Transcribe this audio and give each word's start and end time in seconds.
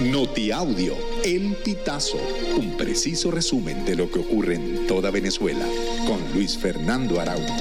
Notiaudio, 0.00 0.96
El 1.24 1.54
Pitazo, 1.64 2.18
un 2.58 2.76
preciso 2.76 3.30
resumen 3.30 3.84
de 3.84 3.94
lo 3.94 4.10
que 4.10 4.18
ocurre 4.18 4.56
en 4.56 4.88
toda 4.88 5.12
Venezuela, 5.12 5.64
con 6.04 6.20
Luis 6.34 6.58
Fernando 6.58 7.20
Araújo. 7.20 7.54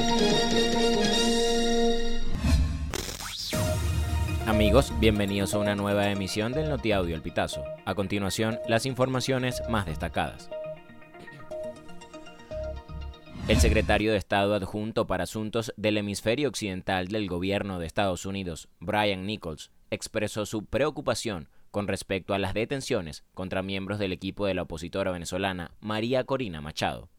Amigos, 4.48 4.92
bienvenidos 5.00 5.54
a 5.54 5.60
una 5.60 5.76
nueva 5.76 6.10
emisión 6.10 6.54
del 6.54 6.70
Notiaudio 6.70 7.16
El 7.16 7.22
Pitazo. 7.22 7.64
A 7.86 7.94
continuación, 7.94 8.58
las 8.68 8.88
informaciones 8.88 9.62
más 9.70 9.86
destacadas. 9.86 10.50
El 13.48 13.58
secretario 13.58 14.12
de 14.12 14.18
Estado 14.18 14.56
adjunto 14.56 15.06
para 15.06 15.26
asuntos 15.26 15.72
del 15.78 15.98
hemisferio 15.98 16.50
occidental 16.50 17.10
del 17.10 17.28
gobierno 17.28 17.78
de 17.78 17.86
Estados 17.86 18.26
Unidos, 18.26 18.70
Brian 18.80 19.28
Nichols, 19.28 19.70
expresó 19.92 20.48
su 20.48 20.66
preocupación 20.66 21.48
con 21.74 21.88
respecto 21.88 22.36
a 22.36 22.38
las 22.38 22.54
detenciones 22.54 23.24
contra 23.34 23.64
miembros 23.64 23.98
del 23.98 24.12
equipo 24.12 24.46
de 24.46 24.54
la 24.54 24.62
opositora 24.62 25.10
venezolana 25.10 25.72
María 25.80 26.24
Corina 26.24 26.62
Machado. 26.62 27.10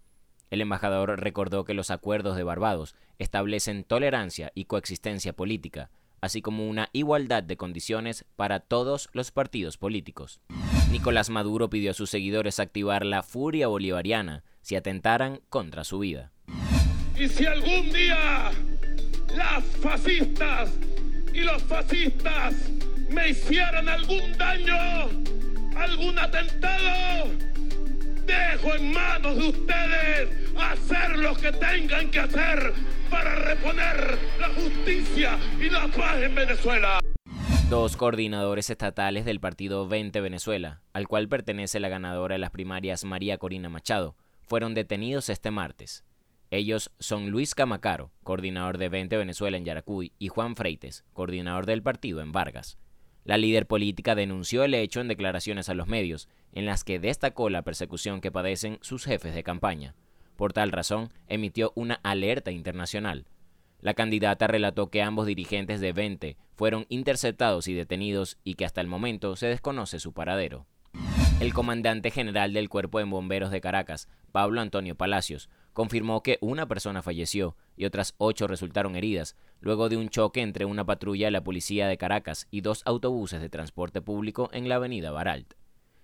El 0.48 0.60
embajador 0.60 1.20
recordó 1.20 1.64
que 1.64 1.74
los 1.74 1.90
acuerdos 1.90 2.36
de 2.36 2.44
Barbados 2.44 2.94
establecen 3.18 3.82
tolerancia 3.82 4.52
y 4.54 4.66
coexistencia 4.66 5.32
política, 5.32 5.90
así 6.20 6.40
como 6.40 6.68
una 6.68 6.88
igualdad 6.92 7.42
de 7.42 7.56
condiciones 7.56 8.26
para 8.36 8.60
todos 8.60 9.08
los 9.12 9.32
partidos 9.32 9.76
políticos. 9.76 10.40
Nicolás 10.92 11.30
Maduro 11.30 11.68
pidió 11.68 11.90
a 11.90 11.94
sus 11.94 12.10
seguidores 12.10 12.60
activar 12.60 13.04
la 13.04 13.24
furia 13.24 13.66
bolivariana 13.66 14.44
si 14.62 14.76
atentaran 14.76 15.40
contra 15.48 15.82
su 15.82 15.98
vida. 15.98 16.30
Y 17.18 17.26
si 17.26 17.44
algún 17.44 17.90
día 17.90 18.52
las 19.34 19.64
fascistas 19.64 20.70
y 21.32 21.40
los 21.40 21.60
fascistas 21.64 22.54
me 23.14 23.28
hicieran 23.28 23.88
algún 23.88 24.32
daño, 24.36 24.76
algún 25.76 26.18
atentado, 26.18 27.30
dejo 28.26 28.74
en 28.74 28.92
manos 28.92 29.36
de 29.36 29.48
ustedes 29.48 30.28
hacer 30.58 31.18
lo 31.18 31.34
que 31.36 31.52
tengan 31.52 32.10
que 32.10 32.18
hacer 32.18 32.72
para 33.08 33.36
reponer 33.36 34.18
la 34.40 34.48
justicia 34.48 35.38
y 35.60 35.70
la 35.70 35.86
paz 35.88 36.22
en 36.22 36.34
Venezuela. 36.34 36.98
Dos 37.70 37.96
coordinadores 37.96 38.68
estatales 38.68 39.24
del 39.24 39.40
partido 39.40 39.86
20 39.86 40.20
Venezuela, 40.20 40.82
al 40.92 41.06
cual 41.06 41.28
pertenece 41.28 41.80
la 41.80 41.88
ganadora 41.88 42.34
de 42.34 42.40
las 42.40 42.50
primarias 42.50 43.04
María 43.04 43.38
Corina 43.38 43.68
Machado, 43.68 44.16
fueron 44.42 44.74
detenidos 44.74 45.28
este 45.28 45.50
martes. 45.50 46.04
Ellos 46.50 46.90
son 46.98 47.30
Luis 47.30 47.54
Camacaro, 47.54 48.12
coordinador 48.22 48.76
de 48.78 48.88
20 48.88 49.16
Venezuela 49.16 49.56
en 49.56 49.64
Yaracuy, 49.64 50.12
y 50.18 50.28
Juan 50.28 50.56
Freites, 50.56 51.04
coordinador 51.12 51.66
del 51.66 51.82
partido 51.82 52.20
en 52.20 52.32
Vargas. 52.32 52.78
La 53.24 53.38
líder 53.38 53.66
política 53.66 54.14
denunció 54.14 54.64
el 54.64 54.74
hecho 54.74 55.00
en 55.00 55.08
declaraciones 55.08 55.70
a 55.70 55.74
los 55.74 55.88
medios, 55.88 56.28
en 56.52 56.66
las 56.66 56.84
que 56.84 56.98
destacó 56.98 57.48
la 57.48 57.62
persecución 57.62 58.20
que 58.20 58.30
padecen 58.30 58.78
sus 58.82 59.04
jefes 59.04 59.34
de 59.34 59.42
campaña. 59.42 59.94
Por 60.36 60.52
tal 60.52 60.72
razón, 60.72 61.10
emitió 61.26 61.72
una 61.74 62.00
alerta 62.02 62.50
internacional. 62.50 63.26
La 63.80 63.94
candidata 63.94 64.46
relató 64.46 64.90
que 64.90 65.02
ambos 65.02 65.26
dirigentes 65.26 65.80
de 65.80 65.92
20 65.92 66.36
fueron 66.54 66.86
interceptados 66.90 67.66
y 67.68 67.74
detenidos 67.74 68.38
y 68.44 68.54
que 68.54 68.66
hasta 68.66 68.80
el 68.80 68.86
momento 68.86 69.36
se 69.36 69.46
desconoce 69.46 70.00
su 70.00 70.12
paradero. 70.12 70.66
El 71.40 71.52
comandante 71.52 72.10
general 72.10 72.52
del 72.52 72.68
Cuerpo 72.68 72.98
de 72.98 73.04
Bomberos 73.04 73.50
de 73.50 73.60
Caracas, 73.60 74.08
Pablo 74.32 74.60
Antonio 74.60 74.94
Palacios, 74.94 75.48
confirmó 75.74 76.22
que 76.22 76.38
una 76.40 76.66
persona 76.66 77.02
falleció 77.02 77.56
y 77.76 77.84
otras 77.84 78.14
ocho 78.16 78.46
resultaron 78.46 78.96
heridas 78.96 79.36
luego 79.60 79.90
de 79.90 79.98
un 79.98 80.08
choque 80.08 80.40
entre 80.40 80.64
una 80.64 80.86
patrulla 80.86 81.26
de 81.26 81.32
la 81.32 81.44
policía 81.44 81.86
de 81.86 81.98
Caracas 81.98 82.48
y 82.50 82.62
dos 82.62 82.82
autobuses 82.86 83.42
de 83.42 83.50
transporte 83.50 84.00
público 84.00 84.48
en 84.52 84.70
la 84.70 84.76
avenida 84.76 85.10
Baralt. 85.10 85.52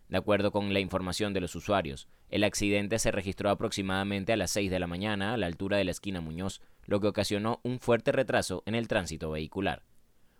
De 0.08 0.16
acuerdo 0.16 0.50
con 0.50 0.74
la 0.74 0.80
información 0.80 1.32
de 1.32 1.40
los 1.40 1.54
usuarios, 1.54 2.08
el 2.28 2.42
accidente 2.42 2.98
se 2.98 3.12
registró 3.12 3.48
aproximadamente 3.48 4.32
a 4.32 4.36
las 4.36 4.50
6 4.50 4.70
de 4.70 4.80
la 4.80 4.88
mañana 4.88 5.32
a 5.32 5.36
la 5.36 5.46
altura 5.46 5.76
de 5.76 5.84
la 5.84 5.92
esquina 5.92 6.20
Muñoz, 6.20 6.60
lo 6.84 7.00
que 7.00 7.06
ocasionó 7.06 7.60
un 7.62 7.78
fuerte 7.78 8.10
retraso 8.10 8.64
en 8.66 8.74
el 8.74 8.88
tránsito 8.88 9.30
vehicular. 9.30 9.84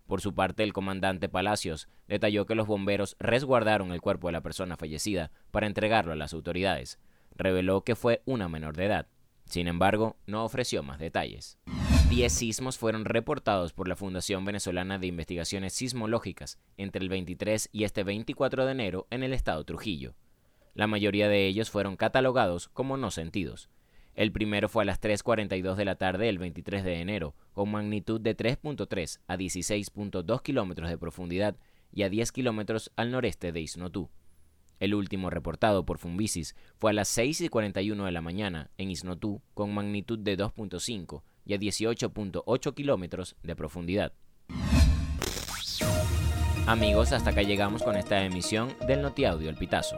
Por 0.08 0.20
su 0.20 0.34
parte, 0.34 0.64
el 0.64 0.72
comandante 0.72 1.28
Palacios 1.28 1.88
detalló 2.08 2.46
que 2.46 2.56
los 2.56 2.66
bomberos 2.66 3.14
resguardaron 3.20 3.92
el 3.92 4.00
cuerpo 4.00 4.26
de 4.26 4.32
la 4.32 4.40
persona 4.40 4.76
fallecida 4.76 5.30
para 5.52 5.68
entregarlo 5.68 6.12
a 6.12 6.16
las 6.16 6.32
autoridades. 6.32 6.98
Reveló 7.36 7.84
que 7.84 7.94
fue 7.94 8.22
una 8.24 8.48
menor 8.48 8.76
de 8.76 8.86
edad. 8.86 9.06
Sin 9.50 9.66
embargo, 9.66 10.16
no 10.26 10.44
ofreció 10.44 10.84
más 10.84 11.00
detalles. 11.00 11.58
Diez 12.08 12.32
sismos 12.32 12.78
fueron 12.78 13.04
reportados 13.04 13.72
por 13.72 13.88
la 13.88 13.96
Fundación 13.96 14.44
Venezolana 14.44 15.00
de 15.00 15.08
Investigaciones 15.08 15.72
Sismológicas 15.72 16.60
entre 16.76 17.02
el 17.02 17.08
23 17.08 17.68
y 17.72 17.82
este 17.82 18.04
24 18.04 18.64
de 18.64 18.70
enero 18.70 19.08
en 19.10 19.24
el 19.24 19.32
estado 19.32 19.64
Trujillo. 19.64 20.14
La 20.74 20.86
mayoría 20.86 21.28
de 21.28 21.48
ellos 21.48 21.68
fueron 21.68 21.96
catalogados 21.96 22.68
como 22.68 22.96
no 22.96 23.10
sentidos. 23.10 23.70
El 24.14 24.30
primero 24.30 24.68
fue 24.68 24.84
a 24.84 24.86
las 24.86 25.00
3.42 25.00 25.74
de 25.74 25.84
la 25.84 25.96
tarde 25.96 26.26
del 26.26 26.38
23 26.38 26.84
de 26.84 27.00
enero, 27.00 27.34
con 27.52 27.72
magnitud 27.72 28.20
de 28.20 28.36
3.3 28.36 29.18
a 29.26 29.36
16.2 29.36 30.42
kilómetros 30.42 30.88
de 30.88 30.98
profundidad 30.98 31.56
y 31.92 32.04
a 32.04 32.08
10 32.08 32.30
kilómetros 32.30 32.92
al 32.94 33.10
noreste 33.10 33.50
de 33.50 33.62
Isnotú. 33.62 34.10
El 34.80 34.94
último 34.94 35.28
reportado 35.28 35.84
por 35.84 35.98
Fumbisis 35.98 36.56
fue 36.78 36.90
a 36.90 36.94
las 36.94 37.08
6 37.08 37.42
y 37.42 37.48
41 37.50 38.06
de 38.06 38.12
la 38.12 38.22
mañana 38.22 38.70
en 38.78 38.90
Isnotú 38.90 39.42
con 39.52 39.74
magnitud 39.74 40.18
de 40.18 40.38
2.5 40.38 41.22
y 41.44 41.54
a 41.54 41.58
18.8 41.58 42.74
kilómetros 42.74 43.36
de 43.42 43.54
profundidad. 43.54 44.14
Amigos, 46.66 47.12
hasta 47.12 47.30
acá 47.30 47.42
llegamos 47.42 47.82
con 47.82 47.96
esta 47.96 48.24
emisión 48.24 48.74
del 48.86 49.02
Notiaudio 49.02 49.50
El 49.50 49.56
Pitazo. 49.56 49.96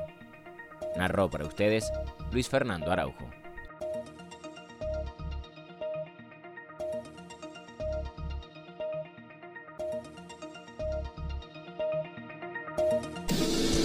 Narró 0.97 1.31
para 1.31 1.47
ustedes 1.47 1.91
Luis 2.33 2.49
Fernando 2.49 2.91
Araujo. 2.91 3.42